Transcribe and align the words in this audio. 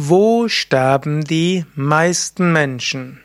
Wo 0.00 0.46
sterben 0.46 1.24
die 1.24 1.66
meisten 1.74 2.52
Menschen? 2.52 3.20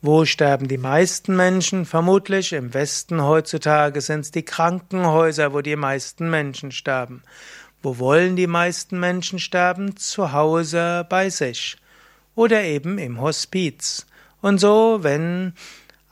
Wo 0.00 0.24
sterben 0.24 0.66
die 0.66 0.78
meisten 0.78 1.36
Menschen? 1.36 1.86
Vermutlich 1.86 2.52
im 2.52 2.74
Westen 2.74 3.22
heutzutage 3.22 4.00
sind 4.00 4.22
es 4.22 4.32
die 4.32 4.44
Krankenhäuser, 4.44 5.52
wo 5.52 5.60
die 5.60 5.76
meisten 5.76 6.28
Menschen 6.28 6.72
sterben. 6.72 7.22
Wo 7.80 8.00
wollen 8.00 8.34
die 8.34 8.48
meisten 8.48 8.98
Menschen 8.98 9.38
sterben? 9.38 9.96
Zu 9.96 10.32
Hause 10.32 11.06
bei 11.08 11.30
sich 11.30 11.76
oder 12.34 12.62
eben 12.62 12.98
im 12.98 13.20
Hospiz. 13.20 14.06
Und 14.40 14.58
so, 14.58 14.98
wenn 15.02 15.54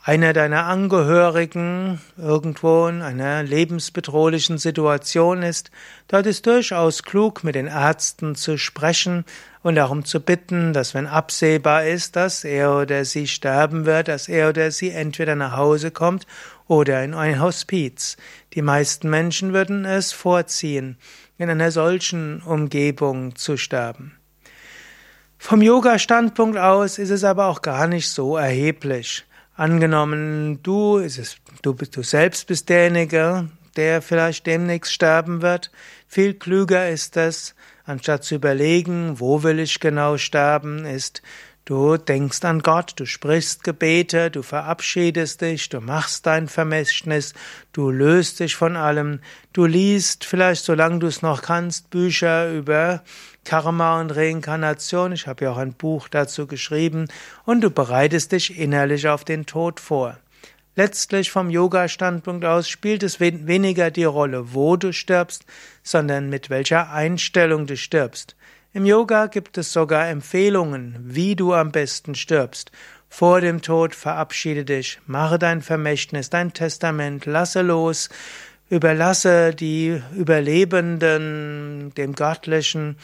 einer 0.03 0.33
deiner 0.33 0.65
Angehörigen 0.65 2.01
irgendwo 2.17 2.87
in 2.87 3.03
einer 3.03 3.43
lebensbedrohlichen 3.43 4.57
Situation 4.57 5.43
ist, 5.43 5.71
dort 6.09 6.27
ist 6.27 6.47
durchaus 6.47 7.03
klug, 7.03 7.45
mit 7.45 7.55
den 7.55 7.67
Ärzten 7.67 8.35
zu 8.35 8.57
sprechen 8.57 9.25
und 9.63 9.75
darum 9.75 10.07
zu 10.07 10.21
bitten, 10.21 10.73
dass 10.73 10.95
wenn 10.95 11.07
absehbar 11.07 11.85
ist, 11.85 12.17
dass 12.17 12.45
er 12.45 12.75
oder 12.79 13.05
sie 13.05 13.27
sterben 13.27 13.85
wird, 13.85 14.09
dass 14.09 14.29
er 14.29 14.49
oder 14.49 14.71
sie 14.71 14.91
entweder 14.91 15.35
nach 15.37 15.57
Hause 15.57 15.91
kommt 15.91 16.27
oder 16.67 17.05
in 17.05 17.13
ein 17.13 17.41
Hospiz. 17.41 18.17
Die 18.55 18.63
meisten 18.63 19.11
Menschen 19.11 19.53
würden 19.53 19.85
es 19.85 20.13
vorziehen, 20.13 20.97
in 21.37 21.51
einer 21.51 21.71
solchen 21.71 22.41
Umgebung 22.41 23.37
zu 23.37 23.59
sterben. 23.59 24.20
Vom 25.43 25.63
Yoga-Standpunkt 25.63 26.59
aus 26.59 26.99
ist 26.99 27.09
es 27.09 27.25
aber 27.25 27.47
auch 27.47 27.63
gar 27.63 27.89
nicht 27.89 28.11
so 28.11 28.37
erheblich. 28.37 29.25
Angenommen, 29.57 30.63
du, 30.63 30.99
es, 30.99 31.37
du, 31.63 31.73
du 31.73 32.03
selbst 32.03 32.47
bist 32.47 32.69
derjenige, 32.69 33.49
der 33.75 34.03
vielleicht 34.03 34.47
demnächst 34.47 34.93
sterben 34.93 35.41
wird. 35.41 35.73
Viel 36.07 36.35
klüger 36.35 36.91
ist 36.91 37.17
es, 37.17 37.55
anstatt 37.87 38.23
zu 38.23 38.35
überlegen, 38.35 39.19
wo 39.19 39.43
will 39.43 39.61
ich 39.61 39.81
genau 39.81 40.19
sterben, 40.19 40.85
ist, 40.85 41.23
Du 41.67 41.97
denkst 41.99 42.43
an 42.45 42.61
Gott, 42.61 42.95
du 42.97 43.07
sprichst 43.07 43.63
Gebete, 43.63 44.31
du 44.31 44.43
verabschiedest 44.43 45.41
dich, 45.43 45.69
du 45.69 45.81
machst 45.81 46.27
dein 46.27 46.49
Vermächtnis, 46.49 47.35
du 47.73 47.91
löst 47.91 48.41
dich 48.41 48.57
von 48.57 48.77
allem, 48.77 49.21
du 49.53 49.67
liest 49.67 50.25
vielleicht, 50.25 50.65
solange 50.65 50.99
du 50.99 51.07
es 51.07 51.23
noch 51.23 51.43
kannst, 51.43 51.91
Bücher 51.91 52.51
über 52.51 53.03
Karma 53.45 54.01
und 54.01 54.11
Reinkarnation. 54.11 55.13
Ich 55.13 55.27
habe 55.27 55.45
ja 55.45 55.53
auch 55.53 55.59
ein 55.59 55.75
Buch 55.75 56.09
dazu 56.09 56.47
geschrieben 56.47 57.07
und 57.45 57.61
du 57.61 57.71
bereitest 57.71 58.33
dich 58.33 58.59
innerlich 58.59 59.09
auf 59.09 59.25
den 59.25 59.47
Tod 59.47 59.81
vor. 59.81 60.19
Letztlich 60.77 61.31
vom 61.31 61.51
Yoga-Standpunkt 61.51 62.45
aus 62.45 62.69
spielt 62.69 63.03
es 63.03 63.21
weniger 63.21 63.91
die 63.91 64.05
Rolle, 64.05 64.55
wo 64.55 64.77
du 64.77 64.93
stirbst, 64.93 65.45
sondern 65.83 66.31
mit 66.31 66.49
welcher 66.49 66.91
Einstellung 66.91 67.67
du 67.67 67.77
stirbst. 67.77 68.35
Im 68.73 68.87
Yoga 68.87 69.27
gibt 69.27 69.59
es 69.59 69.73
sogar 69.73 70.09
Empfehlungen, 70.09 70.97
wie 71.03 71.35
du 71.35 71.53
am 71.55 71.73
besten 71.73 72.15
stirbst. 72.15 72.71
Vor 73.09 73.41
dem 73.41 73.63
Tod 73.63 73.97
verabschiede 73.97 74.65
dich, 74.65 75.01
mache 75.07 75.41
dein 75.41 75.61
Vermächtnis, 75.61 76.31
dein 76.31 76.53
Testament, 76.53 77.27
lasse 77.27 77.63
los, 77.63 78.11
überlasse 78.69 79.53
die 79.57 80.01
Überlebenden 80.15 81.93
dem 81.97 82.15
Göttlichen 82.15 82.97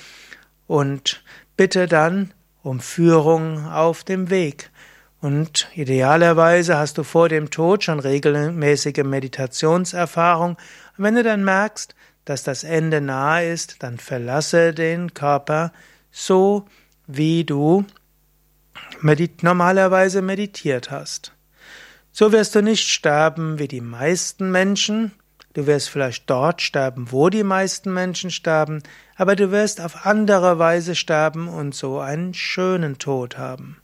und 0.68 1.24
bitte 1.56 1.88
dann 1.88 2.32
um 2.62 2.78
Führung 2.78 3.66
auf 3.66 4.04
dem 4.04 4.30
Weg. 4.30 4.70
Und 5.20 5.68
idealerweise 5.74 6.78
hast 6.78 6.96
du 6.98 7.02
vor 7.02 7.28
dem 7.28 7.50
Tod 7.50 7.82
schon 7.82 7.98
regelmäßige 7.98 9.02
Meditationserfahrung. 9.02 10.50
Und 10.96 11.04
wenn 11.04 11.16
du 11.16 11.24
dann 11.24 11.42
merkst, 11.42 11.96
dass 12.26 12.42
das 12.42 12.64
Ende 12.64 13.00
nahe 13.00 13.50
ist, 13.50 13.82
dann 13.82 13.96
verlasse 13.96 14.74
den 14.74 15.14
Körper 15.14 15.72
so, 16.10 16.66
wie 17.06 17.44
du 17.44 17.86
medit 19.00 19.42
normalerweise 19.42 20.20
meditiert 20.20 20.90
hast. 20.90 21.32
So 22.12 22.32
wirst 22.32 22.54
du 22.54 22.62
nicht 22.62 22.88
sterben 22.88 23.58
wie 23.58 23.68
die 23.68 23.80
meisten 23.80 24.50
Menschen, 24.50 25.12
du 25.54 25.66
wirst 25.66 25.88
vielleicht 25.88 26.28
dort 26.28 26.62
sterben, 26.62 27.12
wo 27.12 27.30
die 27.30 27.44
meisten 27.44 27.94
Menschen 27.94 28.30
sterben, 28.30 28.82
aber 29.16 29.36
du 29.36 29.50
wirst 29.50 29.80
auf 29.80 30.04
andere 30.04 30.58
Weise 30.58 30.94
sterben 30.94 31.48
und 31.48 31.74
so 31.74 32.00
einen 32.00 32.34
schönen 32.34 32.98
Tod 32.98 33.38
haben. 33.38 33.76